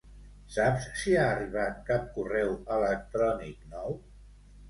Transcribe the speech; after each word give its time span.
Saps 0.53 0.85
si 1.01 1.11
ha 1.17 1.25
arribat 1.33 1.83
cap 1.91 2.07
correu 2.17 2.55
electrònic 2.77 3.71
nou? 3.77 3.95